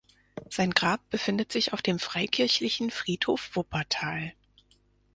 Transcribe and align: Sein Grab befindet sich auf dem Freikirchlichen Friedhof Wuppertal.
Sein 0.49 0.71
Grab 0.71 1.07
befindet 1.11 1.51
sich 1.51 1.73
auf 1.73 1.83
dem 1.83 1.99
Freikirchlichen 1.99 2.89
Friedhof 2.89 3.55
Wuppertal. 3.55 4.33